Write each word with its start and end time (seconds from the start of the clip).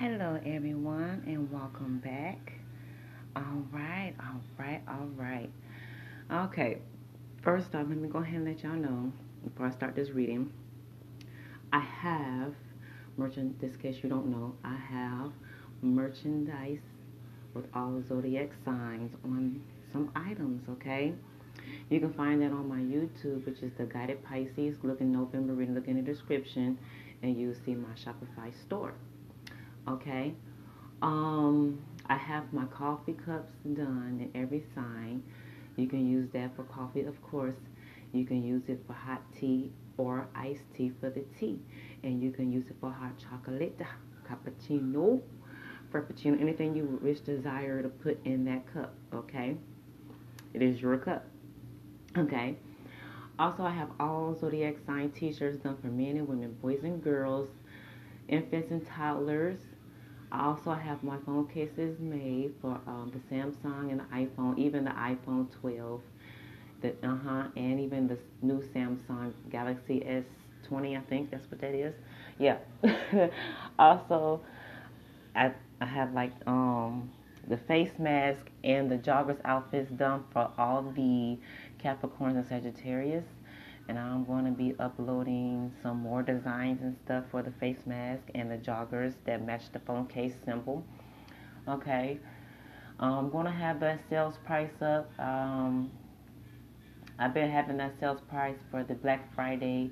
Hello, 0.00 0.40
everyone, 0.46 1.22
and 1.26 1.52
welcome 1.52 1.98
back. 1.98 2.54
All 3.36 3.66
right, 3.70 4.14
all 4.18 4.40
right, 4.58 4.80
all 4.88 5.08
right. 5.14 5.50
Okay, 6.32 6.78
first 7.42 7.74
off, 7.74 7.84
let 7.86 7.98
me 7.98 8.08
go 8.08 8.20
ahead 8.20 8.36
and 8.36 8.46
let 8.46 8.62
y'all 8.62 8.76
know 8.76 9.12
before 9.44 9.66
I 9.66 9.70
start 9.72 9.94
this 9.94 10.08
reading. 10.08 10.54
I 11.70 11.80
have 11.80 12.54
merchant. 13.18 13.60
This 13.60 13.76
case 13.76 13.96
you 14.02 14.08
don't 14.08 14.28
know, 14.28 14.54
I 14.64 14.74
have 14.74 15.32
merchandise 15.82 16.80
with 17.52 17.66
all 17.74 18.02
zodiac 18.08 18.52
signs 18.64 19.14
on 19.22 19.60
some 19.92 20.10
items. 20.16 20.66
Okay, 20.70 21.12
you 21.90 22.00
can 22.00 22.14
find 22.14 22.40
that 22.40 22.52
on 22.52 22.66
my 22.66 22.78
YouTube, 22.78 23.44
which 23.44 23.58
is 23.58 23.72
the 23.76 23.84
Guided 23.84 24.24
Pisces. 24.24 24.76
Look 24.82 25.02
in 25.02 25.12
November, 25.12 25.52
read 25.52 25.74
look 25.74 25.88
in 25.88 25.96
the 25.96 26.10
description, 26.10 26.78
and 27.22 27.38
you'll 27.38 27.54
see 27.66 27.74
my 27.74 27.92
Shopify 28.02 28.50
store 28.62 28.94
okay? 29.88 30.34
Um 31.02 31.80
I 32.06 32.16
have 32.16 32.52
my 32.52 32.64
coffee 32.66 33.14
cups 33.14 33.52
done 33.72 34.18
in 34.20 34.40
every 34.40 34.64
sign 34.74 35.22
you 35.80 35.88
can 35.88 36.06
use 36.06 36.28
that 36.32 36.54
for 36.56 36.64
coffee 36.64 37.02
of 37.02 37.20
course. 37.22 37.56
You 38.12 38.26
can 38.26 38.42
use 38.44 38.62
it 38.68 38.82
for 38.86 38.92
hot 38.92 39.22
tea 39.38 39.70
or 39.96 40.28
iced 40.34 40.64
tea 40.76 40.92
for 41.00 41.10
the 41.10 41.24
tea. 41.38 41.58
And 42.02 42.22
you 42.22 42.32
can 42.32 42.52
use 42.52 42.66
it 42.68 42.76
for 42.80 42.90
hot 42.90 43.12
chocolate 43.18 43.80
cappuccino 44.28 45.20
frappuccino 45.92 46.40
anything 46.40 46.76
you 46.76 47.00
wish 47.02 47.18
desire 47.20 47.82
to 47.82 47.88
put 47.88 48.24
in 48.24 48.44
that 48.44 48.72
cup 48.72 48.94
okay? 49.12 49.56
It 50.54 50.62
is 50.62 50.80
your 50.80 50.96
cup 50.98 51.24
okay? 52.16 52.56
Also 53.38 53.64
I 53.64 53.70
have 53.70 53.88
all 53.98 54.36
zodiac 54.38 54.76
sign 54.86 55.10
t-shirts 55.10 55.56
done 55.58 55.78
for 55.80 55.88
men 55.88 56.16
and 56.18 56.28
women 56.28 56.56
boys 56.62 56.84
and 56.84 57.02
girls 57.02 57.48
infants 58.28 58.70
and 58.70 58.86
toddlers 58.86 59.58
I 60.32 60.78
have 60.78 61.02
my 61.02 61.16
phone 61.26 61.46
cases 61.48 61.98
made 62.00 62.54
for 62.60 62.80
um, 62.86 63.12
the 63.12 63.34
Samsung 63.34 63.90
and 63.90 64.00
the 64.00 64.04
iPhone, 64.14 64.58
even 64.58 64.84
the 64.84 64.90
iPhone 64.90 65.50
12, 65.60 66.00
the 66.80 66.90
uh 67.02 67.16
huh, 67.16 67.44
and 67.56 67.80
even 67.80 68.06
the 68.06 68.18
new 68.42 68.62
Samsung 68.74 69.32
Galaxy 69.50 70.00
S20. 70.00 70.96
I 70.96 71.00
think 71.08 71.30
that's 71.30 71.50
what 71.50 71.60
that 71.60 71.74
is. 71.74 71.94
Yeah. 72.38 72.58
also, 73.78 74.40
I 75.34 75.52
I 75.80 75.86
have 75.86 76.12
like 76.14 76.32
um 76.46 77.10
the 77.48 77.56
face 77.56 77.98
mask 77.98 78.46
and 78.62 78.90
the 78.90 78.98
joggers 78.98 79.40
outfits 79.44 79.90
done 79.90 80.24
for 80.32 80.50
all 80.56 80.82
the 80.82 81.38
Capricorns 81.82 82.36
and 82.36 82.46
Sagittarius 82.46 83.24
and 83.88 83.98
I'm 83.98 84.24
going 84.24 84.44
to 84.44 84.50
be 84.50 84.74
uploading 84.78 85.72
some 85.82 85.98
more 85.98 86.22
designs 86.22 86.80
and 86.82 86.96
stuff 87.04 87.24
for 87.30 87.42
the 87.42 87.50
face 87.52 87.86
mask 87.86 88.22
and 88.34 88.50
the 88.50 88.56
joggers 88.56 89.14
that 89.24 89.44
match 89.44 89.72
the 89.72 89.80
phone 89.80 90.06
case 90.06 90.34
symbol. 90.44 90.84
Okay, 91.68 92.18
I'm 92.98 93.30
going 93.30 93.46
to 93.46 93.52
have 93.52 93.80
that 93.80 94.00
sales 94.08 94.34
price 94.44 94.82
up. 94.82 95.10
Um, 95.18 95.90
I've 97.18 97.34
been 97.34 97.50
having 97.50 97.76
that 97.78 97.98
sales 98.00 98.20
price 98.28 98.58
for 98.70 98.82
the 98.82 98.94
Black 98.94 99.34
Friday 99.34 99.90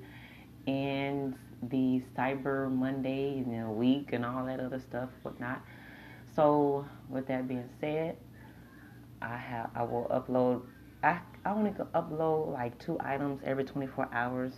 and 0.67 1.35
the 1.63 2.01
Cyber 2.17 2.71
Monday 2.71 3.37
you 3.37 3.45
know, 3.45 3.71
week 3.71 4.13
and 4.13 4.25
all 4.25 4.45
that 4.45 4.59
other 4.59 4.79
stuff, 4.79 5.09
whatnot. 5.23 5.61
So, 6.35 6.85
with 7.09 7.27
that 7.27 7.47
being 7.47 7.69
said, 7.81 8.17
I 9.21 9.35
have 9.35 9.71
I 9.75 9.83
will 9.83 10.05
upload 10.05 10.61
I, 11.03 11.19
I 11.45 11.51
only 11.51 11.71
can 11.71 11.85
upload 11.87 12.53
like 12.53 12.77
two 12.79 12.97
items 12.99 13.41
every 13.45 13.63
24 13.63 14.09
hours 14.11 14.53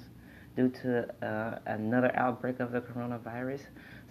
due 0.56 0.70
to 0.70 1.08
uh, 1.26 1.60
another 1.66 2.12
outbreak 2.16 2.60
of 2.60 2.72
the 2.72 2.82
coronavirus. 2.82 3.62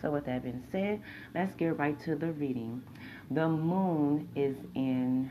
So, 0.00 0.10
with 0.10 0.24
that 0.26 0.42
being 0.42 0.62
said, 0.72 1.02
let's 1.34 1.54
get 1.54 1.78
right 1.78 1.98
to 2.00 2.14
the 2.14 2.32
reading. 2.32 2.82
The 3.30 3.48
moon 3.48 4.28
is 4.34 4.56
in 4.74 5.30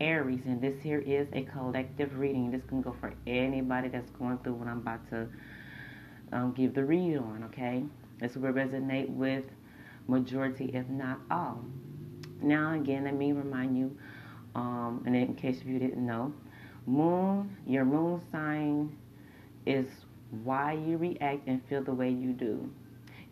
Aries, 0.00 0.40
and 0.44 0.60
this 0.60 0.80
here 0.82 0.98
is 0.98 1.28
a 1.32 1.42
collective 1.42 2.18
reading. 2.18 2.50
This 2.50 2.62
can 2.68 2.82
go 2.82 2.96
for 3.00 3.12
anybody 3.26 3.88
that's 3.88 4.10
going 4.10 4.38
through 4.38 4.54
what 4.54 4.68
I'm 4.68 4.78
about 4.78 5.08
to 5.10 5.28
um, 6.32 6.52
give 6.52 6.74
the 6.74 6.84
read 6.84 7.18
on, 7.18 7.44
okay? 7.44 7.84
This 8.20 8.34
will 8.34 8.52
resonate 8.52 9.08
with 9.08 9.44
majority, 10.08 10.70
if 10.74 10.88
not 10.88 11.20
all. 11.30 11.64
Now, 12.42 12.74
again, 12.74 13.04
let 13.04 13.14
me 13.14 13.32
remind 13.32 13.78
you 13.78 13.96
um, 14.54 15.02
and 15.06 15.14
in 15.14 15.34
case 15.34 15.60
you 15.64 15.78
didn't 15.78 16.04
know, 16.04 16.32
moon, 16.88 17.56
your 17.66 17.84
moon 17.84 18.20
sign 18.32 18.96
is 19.66 19.86
why 20.42 20.72
you 20.72 20.96
react 20.96 21.46
and 21.46 21.62
feel 21.68 21.82
the 21.82 21.92
way 21.92 22.10
you 22.10 22.32
do. 22.32 22.70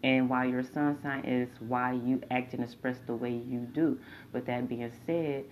And 0.04 0.28
while 0.28 0.46
your 0.46 0.62
sun 0.62 0.98
sign 1.02 1.24
is 1.24 1.48
why 1.60 1.92
you 1.92 2.22
act 2.30 2.52
and 2.52 2.62
express 2.62 2.98
the 3.06 3.14
way 3.14 3.32
you 3.32 3.60
do. 3.72 3.98
But 4.32 4.46
that 4.46 4.68
being 4.68 4.92
said, 5.06 5.44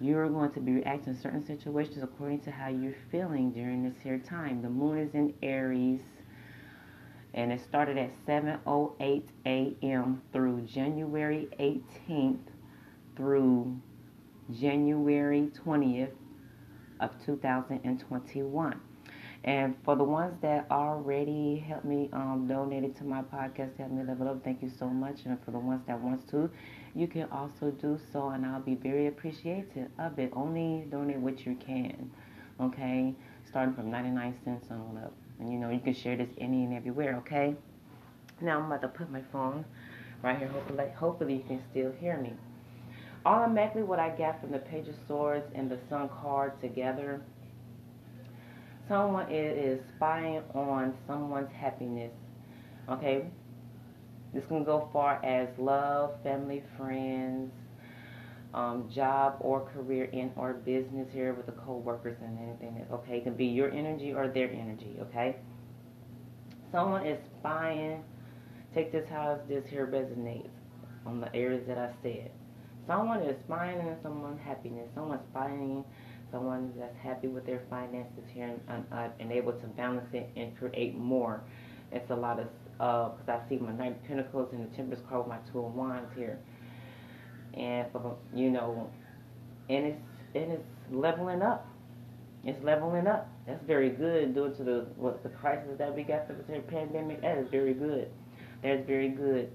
you're 0.00 0.28
going 0.28 0.52
to 0.52 0.60
be 0.60 0.72
reacting 0.72 1.14
to 1.14 1.20
certain 1.20 1.44
situations 1.44 2.02
according 2.02 2.40
to 2.40 2.50
how 2.50 2.68
you're 2.68 2.94
feeling 3.10 3.50
during 3.50 3.82
this 3.82 3.96
here 4.02 4.18
time. 4.18 4.62
The 4.62 4.68
moon 4.68 4.98
is 4.98 5.14
in 5.14 5.34
Aries 5.42 6.02
and 7.34 7.52
it 7.52 7.60
started 7.60 7.98
at 7.98 8.10
7:08 8.26 9.22
a.m. 9.46 10.22
through 10.32 10.62
January 10.62 11.48
18th 11.58 12.38
through 13.16 13.80
January 14.50 15.50
20th 15.64 16.12
of 17.00 17.10
2021. 17.24 18.80
And 19.44 19.76
for 19.84 19.94
the 19.94 20.04
ones 20.04 20.34
that 20.42 20.66
already 20.70 21.58
helped 21.58 21.84
me 21.84 22.10
um, 22.12 22.46
donated 22.48 22.96
to 22.96 23.04
my 23.04 23.22
podcast, 23.22 23.76
help 23.78 23.92
me 23.92 24.02
level 24.02 24.28
up, 24.28 24.42
thank 24.42 24.62
you 24.62 24.70
so 24.78 24.88
much. 24.88 25.20
And 25.26 25.38
for 25.44 25.52
the 25.52 25.58
ones 25.58 25.82
that 25.86 26.00
wants 26.00 26.28
to, 26.30 26.50
you 26.94 27.06
can 27.06 27.28
also 27.30 27.70
do 27.70 27.98
so, 28.12 28.30
and 28.30 28.44
I'll 28.44 28.60
be 28.60 28.74
very 28.74 29.06
appreciative 29.06 29.88
of 29.98 30.18
it. 30.18 30.32
Only 30.34 30.86
donate 30.90 31.18
what 31.18 31.46
you 31.46 31.54
can, 31.54 32.10
okay? 32.60 33.14
Starting 33.48 33.74
from 33.74 33.90
99 33.90 34.34
cents 34.44 34.66
on 34.70 35.00
up. 35.04 35.12
And 35.38 35.52
you 35.52 35.58
know, 35.58 35.70
you 35.70 35.78
can 35.78 35.94
share 35.94 36.16
this 36.16 36.30
any 36.38 36.64
and 36.64 36.74
everywhere, 36.74 37.16
okay? 37.18 37.54
Now 38.40 38.58
I'm 38.58 38.66
about 38.66 38.82
to 38.82 38.88
put 38.88 39.10
my 39.10 39.22
phone 39.32 39.64
right 40.22 40.36
here. 40.36 40.48
Hopefully, 40.48 40.84
hopefully 40.96 41.34
you 41.34 41.44
can 41.46 41.62
still 41.70 41.92
hear 42.00 42.18
me 42.18 42.32
automatically 43.28 43.82
what 43.82 43.98
I 43.98 44.08
got 44.08 44.40
from 44.40 44.52
the 44.52 44.58
Page 44.58 44.88
of 44.88 44.94
Swords 45.06 45.44
and 45.54 45.70
the 45.70 45.78
Sun 45.90 46.08
card 46.08 46.58
together, 46.62 47.20
someone 48.88 49.30
is 49.30 49.80
spying 49.96 50.42
on 50.54 50.94
someone's 51.06 51.52
happiness. 51.52 52.12
Okay? 52.88 53.26
This 54.32 54.44
can 54.46 54.64
go 54.64 54.88
far 54.94 55.22
as 55.22 55.48
love, 55.58 56.14
family, 56.22 56.62
friends, 56.78 57.52
um, 58.54 58.90
job 58.94 59.36
or 59.40 59.60
career 59.74 60.04
in 60.04 60.32
or 60.34 60.54
business 60.54 61.06
here 61.12 61.34
with 61.34 61.44
the 61.44 61.52
co-workers 61.52 62.16
and 62.22 62.38
anything. 62.38 62.86
Okay? 62.90 63.18
It 63.18 63.24
can 63.24 63.34
be 63.34 63.44
your 63.44 63.70
energy 63.70 64.14
or 64.14 64.28
their 64.28 64.50
energy. 64.50 64.96
Okay? 65.02 65.36
Someone 66.72 67.06
is 67.06 67.18
spying. 67.38 68.02
Take 68.74 68.90
this 68.90 69.06
how 69.10 69.38
this 69.48 69.64
here 69.68 69.86
resonates 69.86 70.48
on 71.04 71.20
the 71.20 71.34
areas 71.34 71.66
that 71.68 71.76
I 71.76 71.90
said. 72.02 72.30
Someone 72.88 73.20
is 73.20 73.36
finding 73.46 73.94
someone's 74.02 74.40
happiness. 74.40 74.88
Someone's 74.94 75.20
finding 75.32 75.84
someone 76.32 76.72
that's 76.78 76.96
happy 77.02 77.28
with 77.28 77.44
their 77.44 77.62
finances 77.68 78.24
here 78.32 78.58
and, 78.68 78.84
uh, 78.90 79.08
and 79.20 79.30
able 79.30 79.52
to 79.52 79.66
balance 79.68 80.08
it 80.14 80.28
and 80.36 80.56
create 80.58 80.96
more. 80.96 81.42
It's 81.92 82.10
a 82.10 82.16
lot 82.16 82.40
of, 82.40 82.46
because 82.72 83.28
uh, 83.28 83.32
I 83.32 83.48
see 83.48 83.58
my 83.58 83.72
Knight 83.72 83.92
of 83.92 84.04
Pentacles 84.04 84.48
and 84.52 84.70
the 84.70 84.74
Temperance 84.74 85.02
card 85.08 85.20
with 85.20 85.28
my 85.28 85.38
Two 85.52 85.60
of 85.60 85.74
Wands 85.74 86.10
here. 86.16 86.38
And, 87.54 87.86
for, 87.92 88.16
you 88.34 88.50
know, 88.50 88.90
and 89.68 89.86
it's, 89.86 90.02
and 90.34 90.52
it's 90.52 90.64
leveling 90.90 91.42
up. 91.42 91.66
It's 92.44 92.62
leveling 92.64 93.06
up. 93.06 93.28
That's 93.46 93.62
very 93.66 93.90
good 93.90 94.34
due 94.34 94.54
to 94.56 94.64
the 94.64 94.86
what 94.96 95.22
the 95.22 95.28
crisis 95.28 95.76
that 95.78 95.94
we 95.94 96.04
got 96.04 96.26
through 96.26 96.36
the 96.48 96.60
pandemic. 96.60 97.20
That 97.20 97.36
is 97.36 97.48
very 97.50 97.74
good. 97.74 98.10
That's 98.62 98.86
very 98.86 99.08
good. 99.08 99.50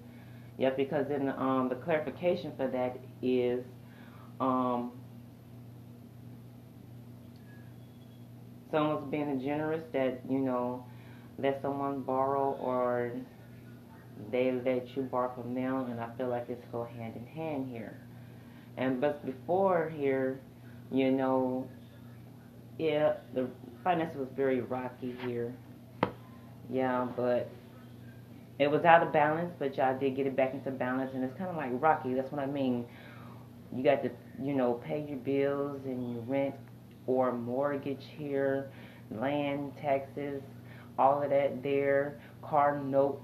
Yeah, 0.58 0.70
because 0.72 1.08
then 1.08 1.30
um, 1.30 1.68
the 1.70 1.76
clarification 1.76 2.52
for 2.56 2.68
that 2.68 2.98
is 3.22 3.64
um, 4.40 4.92
someone's 8.72 9.10
being 9.10 9.40
generous 9.40 9.84
that, 9.94 10.22
you 10.30 10.40
know, 10.40 10.86
let 11.40 11.62
someone 11.62 12.02
borrow 12.02 12.54
or 12.62 13.14
they 14.32 14.52
let 14.52 14.96
you 14.96 15.04
borrow 15.04 15.34
from 15.36 15.54
them, 15.54 15.92
and 15.92 16.00
I 16.00 16.10
feel 16.18 16.28
like 16.28 16.46
it's 16.50 16.64
go 16.72 16.84
hand 16.84 17.16
in 17.16 17.26
hand 17.26 17.70
here. 17.72 18.00
And 18.78 19.02
but 19.02 19.26
before 19.26 19.92
here, 19.96 20.40
you 20.92 21.12
know, 21.12 21.68
yeah, 22.78 23.14
the 23.34 23.48
finance 23.84 24.16
was 24.16 24.28
very 24.36 24.62
rocky 24.62 25.16
here. 25.26 25.54
Yeah, 26.72 27.08
but 27.16 27.50
it 28.60 28.68
was 28.70 28.86
out 28.86 29.02
of 29.02 29.12
balance, 29.12 29.52
but 29.58 29.76
y'all 29.78 29.98
did 29.98 30.16
get 30.16 30.28
it 30.28 30.36
back 30.36 30.54
into 30.54 30.72
balance, 30.72 31.12
and 31.14 31.24
it's 31.24 31.38
kind 31.38 31.50
of 31.50 31.56
like 31.56 31.72
rocky. 31.74 32.14
That's 32.14 32.32
what 32.32 32.42
I 32.42 32.46
mean. 32.46 32.86
You 33.76 33.84
got 33.84 34.04
to, 34.04 34.12
you 34.42 34.54
know, 34.54 34.74
pay 34.86 35.06
your 35.08 35.18
bills 35.18 35.82
and 35.86 36.14
your 36.14 36.22
rent 36.24 36.56
or 37.08 37.32
mortgage 37.34 38.06
here, 38.18 38.72
land 39.10 39.74
taxes, 39.82 40.42
all 41.00 41.24
of 41.24 41.32
that 41.32 41.64
there, 41.64 42.20
car 42.44 42.80
notes. 42.80 43.24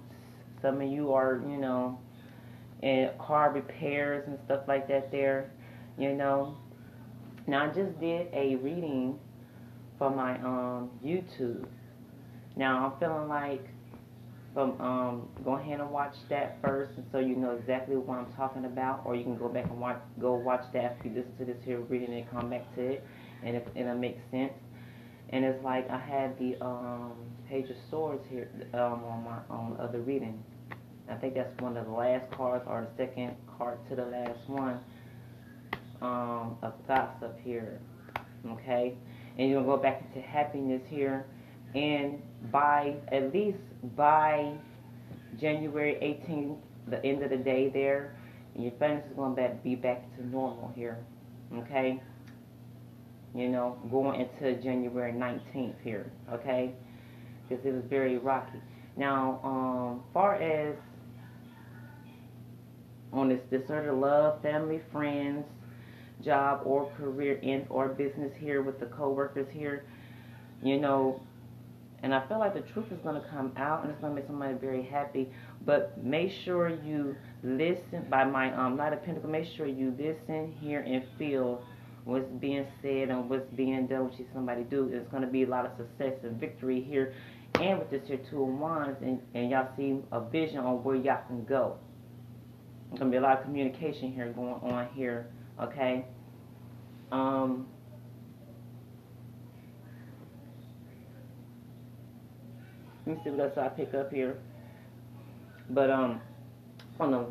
Some 0.62 0.82
of 0.82 0.92
you 0.92 1.14
are, 1.14 1.42
you 1.48 1.58
know, 1.58 2.00
and 2.82 3.18
car 3.20 3.52
repairs 3.52 4.24
and 4.28 4.38
stuff 4.46 4.62
like 4.68 4.88
that 4.88 5.12
there, 5.12 5.52
you 5.98 6.14
know. 6.14 6.58
Now 7.48 7.66
I 7.66 7.68
just 7.68 8.00
did 8.00 8.28
a 8.34 8.56
reading 8.56 9.20
for 9.98 10.10
my 10.10 10.36
um 10.40 10.90
YouTube. 11.06 11.66
Now 12.56 12.86
I'm 12.86 13.00
feeling 13.00 13.30
like 13.30 13.68
from 14.54 14.80
um 14.82 15.28
go 15.44 15.54
ahead 15.54 15.80
and 15.80 15.90
watch 15.92 16.16
that 16.30 16.58
first 16.64 16.92
and 16.98 17.06
so 17.12 17.20
you 17.20 17.36
know 17.36 17.52
exactly 17.52 17.96
what 17.96 18.18
I'm 18.18 18.34
talking 18.34 18.66
about 18.66 19.02
or 19.06 19.16
you 19.16 19.24
can 19.24 19.38
go 19.38 19.48
back 19.48 19.66
and 19.66 19.80
watch 19.80 20.02
go 20.20 20.34
watch 20.34 20.64
that 20.74 20.98
if 21.00 21.06
you 21.06 21.12
listen 21.12 21.36
to 21.38 21.46
this 21.46 21.64
here 21.64 21.80
reading 21.82 22.14
and 22.14 22.30
come 22.32 22.50
back 22.50 22.74
to 22.76 22.82
it 22.82 23.06
and 23.44 23.56
it, 23.56 23.68
it'll 23.76 23.96
make 23.96 24.18
sense. 24.32 24.54
And 25.32 25.46
it's 25.46 25.64
like 25.64 25.90
I 25.90 26.00
had 26.00 26.38
the 26.40 26.56
um 26.64 27.14
page 27.48 27.70
of 27.70 27.76
swords 27.90 28.24
here 28.30 28.50
um 28.74 29.04
on 29.04 29.24
my 29.24 29.56
on 29.56 29.78
other 29.80 30.02
reading. 30.02 30.44
I 31.10 31.16
think 31.16 31.34
that's 31.34 31.60
one 31.62 31.76
of 31.76 31.86
the 31.86 31.92
last 31.92 32.32
cards 32.32 32.66
or 32.68 32.88
the 32.98 33.04
second 33.04 33.36
card 33.58 33.80
to 33.90 33.96
the 33.96 34.06
last 34.06 34.40
one 34.48 34.80
um, 36.02 36.58
of 36.62 36.74
up 36.90 37.40
here. 37.44 37.80
Okay? 38.48 38.94
And 39.38 39.54
to 39.54 39.62
go 39.62 39.78
back 39.78 40.04
into 40.08 40.26
happiness 40.26 40.82
here. 40.88 41.26
And 41.76 42.22
by, 42.52 42.96
at 43.12 43.34
least 43.34 43.60
by 43.96 44.54
January 45.40 45.96
18th, 46.02 46.58
the 46.88 47.04
end 47.06 47.24
of 47.24 47.30
the 47.30 47.38
day 47.38 47.70
there, 47.70 48.16
and 48.56 48.64
your 48.64 48.74
finances 48.80 49.12
is 49.12 49.16
going 49.16 49.36
to 49.36 49.52
be 49.64 49.76
back 49.76 50.16
to 50.18 50.26
normal 50.26 50.72
here. 50.76 50.98
Okay? 51.54 52.02
You 53.36 53.50
know, 53.50 53.78
going 53.92 54.22
into 54.22 54.62
January 54.62 55.14
19th 55.14 55.76
here. 55.84 56.12
Okay? 56.34 56.74
Because 57.48 57.64
it 57.66 57.74
was 57.74 57.84
very 57.90 58.18
rocky. 58.18 58.60
Now, 58.98 59.40
um, 59.44 60.04
far 60.14 60.36
as 60.36 60.76
on 63.14 63.30
this 63.30 63.42
deserted 63.50 63.94
love, 63.94 64.42
family, 64.42 64.82
friends, 64.92 65.46
job 66.24 66.62
or 66.66 66.92
career 66.98 67.36
in 67.36 67.66
or 67.70 67.90
business 67.90 68.32
here 68.38 68.62
with 68.62 68.80
the 68.80 68.86
co-workers 68.88 69.48
here, 69.52 69.86
you 70.62 70.80
know, 70.80 71.22
and 72.02 72.14
I 72.14 72.26
feel 72.28 72.40
like 72.40 72.54
the 72.54 72.62
truth 72.74 72.92
is 72.92 73.00
going 73.04 73.22
to 73.22 73.28
come 73.30 73.52
out 73.58 73.84
and 73.84 73.92
it's 73.92 74.00
going 74.00 74.16
to 74.16 74.22
make 74.22 74.28
somebody 74.28 74.54
very 74.54 74.84
happy. 74.84 75.30
But 75.66 76.02
make 76.04 76.32
sure 76.46 76.70
you 76.70 77.16
listen 77.44 78.06
by 78.10 78.24
my 78.24 78.54
um, 78.56 78.78
Knight 78.78 78.94
of 78.94 79.04
Pentacle. 79.04 79.30
Make 79.30 79.48
sure 79.58 79.66
you 79.66 79.94
listen, 79.98 80.56
hear, 80.62 80.80
and 80.82 81.04
feel 81.18 81.64
what's 82.06 82.30
being 82.40 82.66
said 82.82 83.10
and 83.10 83.30
what's 83.30 83.50
being 83.56 83.88
done, 83.88 84.06
what 84.06 84.20
you 84.20 84.26
somebody 84.34 84.64
do. 84.64 84.90
It's 84.94 85.10
going 85.12 85.24
to 85.24 85.30
be 85.30 85.44
a 85.44 85.48
lot 85.48 85.66
of 85.66 85.72
success 85.78 86.14
and 86.24 86.40
victory 86.40 86.82
here. 86.82 87.14
And 87.56 87.80
with 87.80 87.90
this 87.90 88.02
here 88.08 88.20
Two 88.30 88.44
of 88.44 88.50
Wands, 88.50 88.98
and, 89.02 89.20
and 89.34 89.50
y'all 89.50 89.68
see 89.76 90.00
a 90.12 90.22
vision 90.22 90.60
on 90.60 90.84
where 90.84 90.96
y'all 90.96 91.22
can 91.28 91.44
go. 91.46 91.78
There's 92.90 93.00
going 93.00 93.12
to 93.12 93.16
be 93.16 93.18
a 93.18 93.22
lot 93.22 93.40
of 93.40 93.44
communication 93.44 94.14
here 94.14 94.32
going 94.32 94.56
on 94.56 94.88
here, 94.96 95.28
okay? 95.62 96.06
Um, 97.12 97.68
let 103.10 103.18
me 103.18 103.24
see 103.24 103.30
what 103.32 103.58
else 103.58 103.58
I 103.58 103.70
pick 103.70 103.94
up 103.96 104.14
here. 104.14 104.38
But, 105.72 105.90
um, 105.90 106.22
on 107.00 107.12
the, 107.12 107.26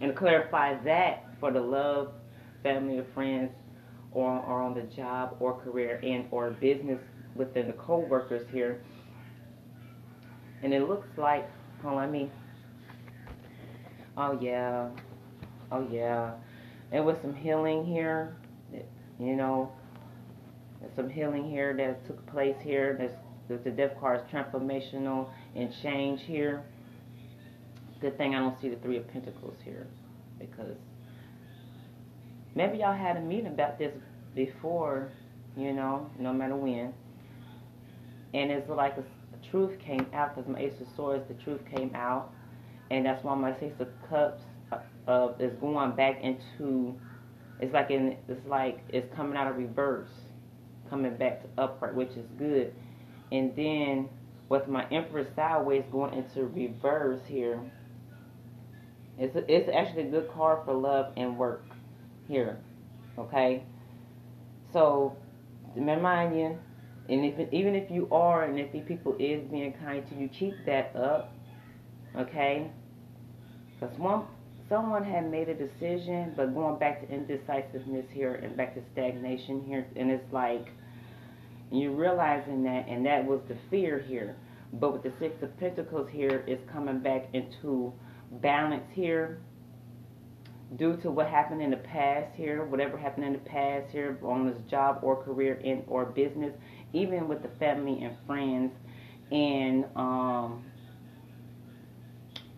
and 0.00 0.14
clarify 0.14 0.74
that 0.84 1.24
for 1.40 1.50
the 1.50 1.60
love, 1.60 2.12
family, 2.62 2.98
or 2.98 3.04
friends, 3.12 3.50
or, 4.12 4.30
or 4.30 4.62
on 4.62 4.74
the 4.74 4.82
job 4.82 5.36
or 5.40 5.58
career 5.58 6.00
and 6.02 6.26
or 6.30 6.50
business 6.50 7.00
within 7.34 7.66
the 7.66 7.72
co-workers 7.72 8.46
here. 8.52 8.80
And 10.62 10.72
it 10.72 10.88
looks 10.88 11.08
like, 11.18 11.50
hold 11.82 11.98
on, 11.98 12.12
me 12.12 12.30
Oh 14.16 14.38
yeah. 14.40 14.88
Oh 15.70 15.86
yeah. 15.90 16.32
It 16.92 17.00
was 17.00 17.18
some 17.20 17.34
healing 17.34 17.84
here. 17.84 18.36
You 19.18 19.36
know, 19.36 19.70
some 20.94 21.10
healing 21.10 21.50
here 21.50 21.74
that 21.74 22.06
took 22.06 22.24
place 22.26 22.56
here. 22.62 22.94
There's, 22.98 23.12
the 23.48 23.70
death 23.70 23.92
card 24.00 24.20
is 24.20 24.26
transformational 24.32 25.28
and 25.54 25.72
change 25.82 26.22
here. 26.22 26.62
Good 28.00 28.18
thing 28.18 28.34
I 28.34 28.40
don't 28.40 28.60
see 28.60 28.68
the 28.68 28.76
three 28.76 28.96
of 28.96 29.08
pentacles 29.08 29.56
here 29.64 29.86
because 30.38 30.76
maybe 32.54 32.78
y'all 32.78 32.96
had 32.96 33.16
a 33.16 33.20
meeting 33.20 33.46
about 33.46 33.78
this 33.78 33.92
before, 34.34 35.10
you 35.56 35.72
know, 35.72 36.10
no 36.18 36.32
matter 36.32 36.56
when. 36.56 36.92
And 38.34 38.50
it's 38.50 38.68
like 38.68 38.96
a, 38.98 39.00
a 39.00 39.50
truth 39.50 39.78
came 39.78 40.06
out 40.12 40.34
because 40.34 40.50
my 40.50 40.60
ace 40.60 40.74
of 40.80 40.88
swords, 40.94 41.24
the 41.28 41.42
truth 41.42 41.60
came 41.74 41.94
out 41.94 42.32
and 42.90 43.04
that's 43.04 43.22
why 43.24 43.34
my 43.34 43.58
six 43.58 43.80
of 43.80 43.88
cups 44.08 44.42
uh, 45.08 45.28
is 45.38 45.52
going 45.60 45.92
back 45.92 46.22
into 46.22 46.94
it's 47.60 47.72
like 47.72 47.90
in 47.90 48.16
it's 48.28 48.46
like 48.46 48.80
it's 48.88 49.12
coming 49.14 49.36
out 49.36 49.50
of 49.50 49.56
reverse 49.56 50.08
coming 50.90 51.16
back 51.16 51.42
to 51.42 51.62
upright 51.62 51.94
which 51.94 52.10
is 52.10 52.26
good 52.38 52.72
and 53.32 53.54
then 53.56 54.08
with 54.48 54.68
my 54.68 54.86
empress 54.90 55.26
sideways 55.34 55.84
going 55.90 56.14
into 56.14 56.44
reverse 56.46 57.20
here 57.26 57.60
it's 59.18 59.34
a, 59.34 59.52
it's 59.52 59.68
actually 59.74 60.02
a 60.02 60.10
good 60.10 60.30
card 60.32 60.64
for 60.64 60.74
love 60.74 61.12
and 61.16 61.36
work 61.36 61.64
here 62.28 62.58
okay 63.18 63.62
so 64.72 65.16
remind 65.74 66.38
you 66.38 66.58
and 67.08 67.24
if 67.24 67.52
even 67.52 67.74
if 67.74 67.90
you 67.90 68.08
are 68.10 68.44
and 68.44 68.58
if 68.58 68.70
the 68.72 68.80
people 68.80 69.14
is 69.18 69.42
being 69.50 69.72
kind 69.84 70.06
to 70.08 70.14
you 70.14 70.28
keep 70.28 70.54
that 70.66 70.94
up 70.96 71.32
Okay? 72.16 72.70
Because 73.78 73.96
one, 73.98 74.22
someone 74.68 75.04
had 75.04 75.30
made 75.30 75.48
a 75.48 75.54
decision, 75.54 76.32
but 76.36 76.54
going 76.54 76.78
back 76.78 77.06
to 77.06 77.14
indecisiveness 77.14 78.06
here 78.10 78.34
and 78.34 78.56
back 78.56 78.74
to 78.74 78.82
stagnation 78.92 79.62
here, 79.66 79.86
and 79.96 80.10
it's 80.10 80.32
like 80.32 80.68
you 81.70 81.92
realizing 81.92 82.62
that, 82.64 82.86
and 82.88 83.04
that 83.06 83.24
was 83.24 83.40
the 83.48 83.56
fear 83.70 83.98
here. 83.98 84.36
But 84.72 84.92
with 84.92 85.02
the 85.02 85.12
Six 85.18 85.42
of 85.42 85.56
Pentacles 85.58 86.08
here, 86.10 86.44
it's 86.46 86.62
coming 86.70 87.00
back 87.00 87.28
into 87.32 87.92
balance 88.30 88.84
here 88.92 89.40
due 90.76 90.96
to 90.96 91.10
what 91.10 91.28
happened 91.28 91.62
in 91.62 91.70
the 91.70 91.76
past 91.76 92.34
here, 92.34 92.64
whatever 92.64 92.98
happened 92.98 93.24
in 93.24 93.32
the 93.32 93.38
past 93.38 93.90
here 93.92 94.18
on 94.22 94.46
this 94.46 94.58
job 94.68 94.98
or 95.02 95.22
career 95.22 95.54
in 95.54 95.84
or 95.86 96.06
business, 96.06 96.52
even 96.92 97.28
with 97.28 97.42
the 97.42 97.48
family 97.60 98.02
and 98.02 98.16
friends 98.26 98.72
and 99.30 99.84
um, 99.94 100.64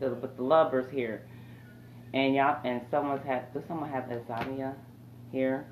the, 0.00 0.14
with 0.14 0.36
the 0.36 0.42
lovers 0.42 0.90
here. 0.92 1.26
And 2.14 2.34
y'all, 2.34 2.58
and 2.64 2.80
someone's 2.90 3.24
had, 3.26 3.52
does 3.52 3.62
someone 3.68 3.90
have 3.90 4.10
insomnia 4.10 4.74
here? 5.30 5.66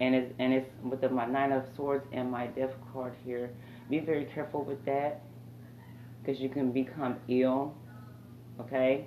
And 0.00 0.14
it's, 0.14 0.32
and 0.38 0.52
it's 0.52 0.70
with 0.82 1.00
the, 1.00 1.08
my 1.08 1.26
Nine 1.26 1.52
of 1.52 1.64
Swords 1.74 2.06
and 2.12 2.30
my 2.30 2.46
Death 2.46 2.74
card 2.92 3.14
here. 3.24 3.50
Be 3.90 3.98
very 3.98 4.26
careful 4.26 4.64
with 4.64 4.84
that 4.84 5.22
because 6.20 6.40
you 6.40 6.48
can 6.48 6.72
become 6.72 7.16
ill, 7.28 7.74
okay? 8.60 9.06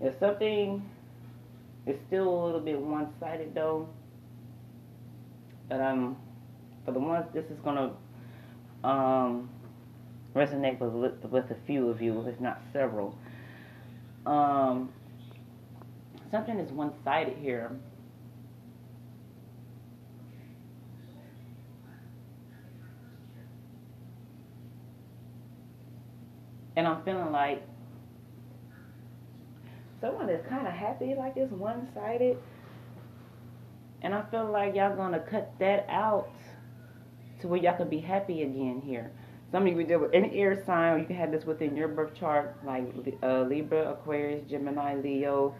If 0.00 0.14
something 0.18 0.82
is 1.86 1.96
still 2.06 2.28
a 2.28 2.44
little 2.46 2.60
bit 2.60 2.80
one-sided 2.80 3.54
though, 3.54 3.88
but 5.68 5.80
um, 5.80 6.16
for 6.84 6.92
the 6.92 6.98
ones 6.98 7.26
this 7.34 7.44
is 7.44 7.58
gonna 7.62 7.92
um, 8.82 9.50
resonate 10.34 10.78
with 10.78 11.12
with 11.30 11.50
a 11.50 11.56
few 11.66 11.88
of 11.88 12.00
you, 12.00 12.26
if 12.26 12.40
not 12.40 12.60
several. 12.72 13.16
Um, 14.26 14.90
something 16.30 16.58
is 16.58 16.70
one-sided 16.72 17.36
here. 17.38 17.76
And 26.76 26.86
I'm 26.86 27.02
feeling 27.02 27.32
like 27.32 27.62
someone 30.00 30.30
is 30.30 30.44
kind 30.48 30.66
of 30.66 30.72
happy 30.72 31.14
like 31.14 31.34
it's 31.36 31.52
one-sided 31.52 32.38
and 34.02 34.14
I 34.14 34.22
feel 34.30 34.50
like 34.50 34.74
y'all 34.74 34.96
gonna 34.96 35.20
cut 35.20 35.52
that 35.58 35.86
out 35.88 36.30
to 37.40 37.48
where 37.48 37.60
y'all 37.60 37.76
can 37.76 37.88
be 37.88 37.98
happy 37.98 38.42
again 38.42 38.82
here. 38.84 39.12
Some 39.52 39.66
you 39.66 39.76
can 39.76 39.86
deal 39.88 39.98
with 39.98 40.14
any 40.14 40.38
air 40.38 40.62
sign, 40.64 41.00
you 41.00 41.06
can 41.06 41.16
have 41.16 41.32
this 41.32 41.44
within 41.44 41.76
your 41.76 41.88
birth 41.88 42.14
chart, 42.14 42.56
like 42.64 42.84
uh, 43.22 43.42
Libra, 43.42 43.90
Aquarius, 43.90 44.48
Gemini, 44.48 44.94
Leo, 44.94 45.54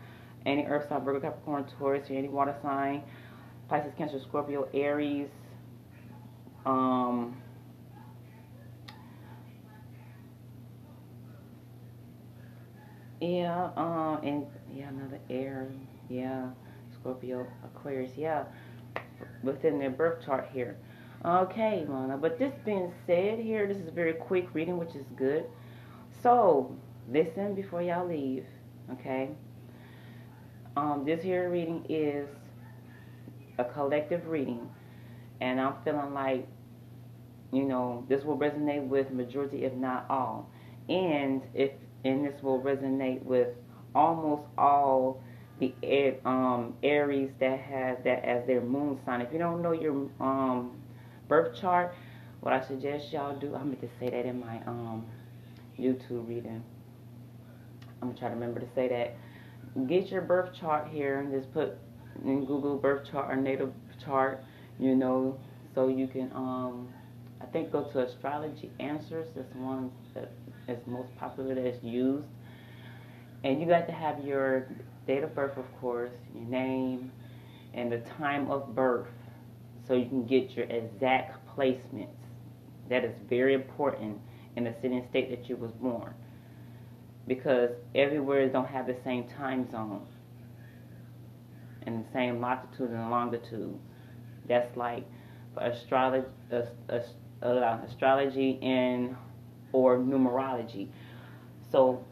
any 0.47 0.65
earth 0.65 0.89
sign, 0.89 1.05
Virgo, 1.05 1.21
Capricorn, 1.21 1.65
Taurus, 1.79 2.09
or 2.09 2.15
any 2.15 2.29
water 2.29 2.55
sign, 2.63 3.03
Pisces, 3.69 3.93
Cancer, 3.99 4.21
Scorpio, 4.21 4.69
Aries, 4.73 5.29
um, 6.65 7.37
yeah, 13.21 13.71
uh, 13.77 14.21
and 14.23 14.47
yeah, 14.73 14.89
another 14.89 15.19
air, 15.29 15.69
yeah. 16.09 16.51
Scorpio, 16.95 17.47
Aquarius, 17.65 18.13
yeah. 18.17 18.45
within 19.43 19.79
their 19.79 19.91
birth 19.91 20.25
chart 20.25 20.49
here. 20.53 20.77
Okay, 21.25 21.85
Lana. 21.87 22.17
But 22.17 22.39
this 22.39 22.53
being 22.65 22.93
said 23.07 23.39
here, 23.39 23.67
this 23.67 23.77
is 23.77 23.89
a 23.89 23.93
very 23.93 24.15
quick 24.15 24.49
reading, 24.55 24.79
which 24.79 24.95
is 24.95 25.05
good. 25.17 25.45
So, 26.23 26.75
listen 27.11 27.55
before 27.55 27.83
y'all 27.83 28.07
leave, 28.09 28.47
okay? 28.93 29.31
Um, 30.77 31.05
this 31.05 31.23
here 31.23 31.51
reading 31.51 31.85
is 31.91 32.27
a 33.59 33.65
collective 33.65 34.29
reading, 34.29 34.67
and 35.43 35.61
I'm 35.61 35.75
feeling 35.85 36.15
like, 36.15 36.47
you 37.53 37.65
know, 37.65 38.07
this 38.09 38.25
will 38.25 38.39
resonate 38.39 38.87
with 38.87 39.11
majority, 39.11 39.65
if 39.65 39.75
not 39.75 40.07
all, 40.09 40.49
and 40.89 41.43
if 41.53 41.73
and 42.05 42.25
this 42.25 42.43
will 42.43 42.61
resonate 42.63 43.23
with 43.25 43.49
almost 43.95 44.45
all 44.57 45.23
the 45.59 45.75
um, 46.25 46.75
Aries 46.83 47.31
that 47.41 47.59
have 47.59 48.03
that 48.05 48.25
as 48.25 48.47
their 48.47 48.63
moon 48.63 48.99
sign. 49.05 49.21
If 49.21 49.33
you 49.33 49.39
don't 49.39 49.61
know 49.61 49.73
your 49.73 50.09
um, 50.21 50.80
birth 51.31 51.59
chart, 51.59 51.95
what 52.41 52.53
I 52.53 52.61
suggest 52.67 53.13
y'all 53.13 53.39
do, 53.39 53.55
I'm 53.55 53.73
going 53.73 53.77
to 53.77 53.89
say 54.01 54.11
that 54.11 54.27
in 54.27 54.41
my 54.41 54.61
um, 54.67 55.07
YouTube 55.79 56.29
reading. 56.29 56.63
I'm 58.03 58.09
going 58.09 58.15
to 58.15 58.21
try 58.21 58.29
to 58.29 58.35
remember 58.35 58.59
to 58.59 58.67
say 58.75 58.89
that. 58.89 59.17
Get 59.87 60.11
your 60.11 60.23
birth 60.23 60.53
chart 60.59 60.89
here 60.89 61.25
just 61.33 61.53
put 61.55 61.79
in 62.25 62.45
Google 62.45 62.77
birth 62.77 63.09
chart 63.09 63.31
or 63.31 63.37
natal 63.37 63.73
chart, 64.05 64.43
you 64.81 64.97
know, 64.97 65.39
so 65.75 65.87
you 65.87 66.09
can, 66.09 66.33
um, 66.35 66.89
I 67.41 67.47
think 67.47 67.71
go 67.71 67.85
to 67.85 68.01
Astrology 68.01 68.73
Answers. 68.81 69.29
That's 69.37 69.55
one 69.55 69.93
that 70.15 70.33
is 70.67 70.79
most 70.87 71.15
popular 71.17 71.55
that's 71.55 71.83
used. 71.85 72.27
And 73.45 73.61
you 73.61 73.69
got 73.69 73.87
to 73.87 73.93
have 73.93 74.25
your 74.25 74.67
date 75.07 75.23
of 75.23 75.33
birth, 75.37 75.57
of 75.57 75.81
course, 75.81 76.11
your 76.35 76.45
name, 76.45 77.13
and 77.73 77.93
the 77.93 77.99
time 77.99 78.51
of 78.51 78.75
birth 78.75 79.07
so 79.91 79.97
you 79.97 80.07
can 80.07 80.25
get 80.25 80.53
your 80.53 80.67
exact 80.67 81.45
placements. 81.57 82.15
That 82.89 83.05
is 83.05 83.13
very 83.29 83.55
important 83.55 84.19
in 84.55 84.63
the 84.63 84.73
city 84.81 84.97
and 84.97 85.09
state 85.11 85.31
that 85.31 85.49
you 85.49 85.57
was 85.57 85.73
born 85.73 86.15
because 87.27 87.71
everywhere 87.97 88.49
don't 88.49 88.69
have 88.69 88.87
the 88.87 88.97
same 89.03 89.25
time 89.25 89.69
zone 89.69 90.07
and 91.83 92.05
the 92.05 92.13
same 92.13 92.41
latitude 92.41 92.91
and 92.91 93.11
longitude. 93.11 93.77
That's 94.47 94.77
like 94.77 95.05
for 95.55 95.65
astrology, 95.65 96.29
uh, 96.53 97.01
uh, 97.45 97.79
astrology 97.85 98.61
and 98.63 99.17
or 99.73 99.99
numerology. 99.99 100.87
So 101.73 102.05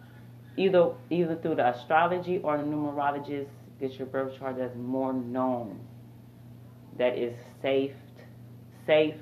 either 0.57 0.95
either 1.11 1.37
through 1.37 1.57
the 1.57 1.69
astrology 1.69 2.39
or 2.39 2.57
the 2.57 2.65
numerologist, 2.65 3.51
get 3.79 3.93
your 3.93 4.07
birth 4.07 4.37
chart 4.37 4.59
that's 4.59 4.75
more 4.77 5.13
known. 5.13 5.79
That 6.99 7.17
is 7.17 7.35
safe, 7.63 7.95
safe 8.87 9.15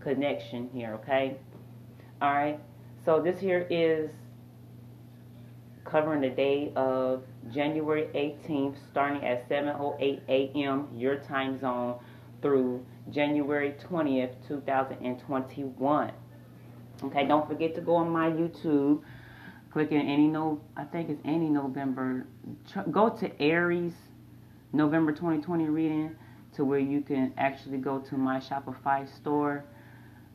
connection 0.00 0.68
here. 0.72 0.94
Okay. 1.02 1.36
All 2.20 2.32
right. 2.32 2.60
So 3.04 3.20
this 3.20 3.40
here 3.40 3.66
is 3.70 4.10
covering 5.84 6.20
the 6.20 6.28
day 6.28 6.70
of 6.76 7.22
January 7.52 8.08
18th, 8.14 8.76
starting 8.90 9.24
at 9.24 9.48
7:08 9.48 10.20
a.m. 10.28 10.88
your 10.94 11.16
time 11.16 11.58
zone 11.58 11.98
through 12.42 12.84
January 13.10 13.74
20th, 13.90 14.34
2021. 14.46 16.12
Okay, 17.04 17.26
don't 17.26 17.48
forget 17.48 17.74
to 17.76 17.80
go 17.80 17.94
on 17.94 18.10
my 18.10 18.28
YouTube, 18.28 19.00
click 19.70 19.92
in 19.92 20.00
any 20.00 20.26
no, 20.26 20.60
I 20.76 20.84
think 20.84 21.08
it's 21.10 21.22
any 21.24 21.48
November. 21.48 22.26
Go 22.90 23.08
to 23.08 23.40
Aries 23.40 23.94
November 24.72 25.12
2020 25.12 25.64
reading 25.68 26.16
to 26.58 26.64
where 26.64 26.80
you 26.80 27.00
can 27.00 27.32
actually 27.38 27.78
go 27.78 28.00
to 28.00 28.16
my 28.16 28.38
Shopify 28.40 29.08
store. 29.16 29.64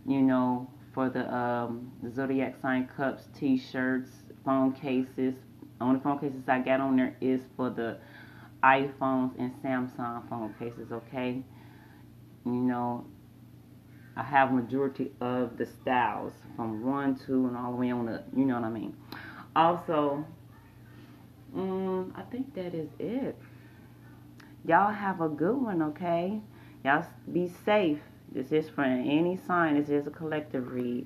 You 0.06 0.22
know, 0.22 0.70
for 0.94 1.10
the, 1.10 1.34
um, 1.34 1.92
the 2.02 2.10
zodiac 2.12 2.56
sign 2.62 2.90
cups, 2.96 3.24
T-shirts, 3.38 4.10
phone 4.46 4.74
cases. 4.74 5.36
Only 5.82 6.00
phone 6.00 6.20
cases 6.20 6.44
I 6.48 6.60
got 6.60 6.80
on 6.80 6.96
there 6.96 7.16
is 7.20 7.42
for 7.58 7.70
the 7.70 7.98
iPhones 8.64 9.38
and 9.38 9.52
Samsung 9.62 10.28
phone 10.30 10.56
cases. 10.60 10.92
Okay, 10.92 11.44
you 12.46 12.52
know, 12.52 13.06
I 14.16 14.24
have 14.24 14.54
majority 14.54 15.12
of 15.20 15.58
the 15.58 15.66
styles 15.66 16.34
from 16.56 16.86
one, 16.86 17.20
two, 17.26 17.48
and 17.48 17.58
all 17.58 17.72
the 17.72 17.78
way 17.78 17.92
on 17.92 18.08
up. 18.08 18.26
You 18.36 18.46
know 18.46 18.56
what 18.56 18.64
I 18.64 18.70
mean? 18.70 18.96
Also, 19.56 20.26
um, 21.56 22.14
I 22.16 22.22
think 22.24 22.54
that 22.56 22.74
is 22.74 22.90
it. 23.00 23.38
Y'all 24.66 24.94
have 24.94 25.20
a 25.20 25.28
good 25.28 25.58
one, 25.58 25.82
okay? 25.82 26.40
Y'all 26.86 27.06
be 27.32 27.52
safe. 27.66 28.00
This 28.32 28.52
is 28.52 28.70
for 28.70 28.84
any 28.84 29.38
sign. 29.46 29.78
This 29.80 29.90
is 29.90 30.08
a 30.08 30.12
collective 30.12 30.72
read. 30.72 31.06